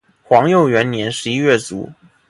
[0.23, 1.91] 皇佑元年十一月卒。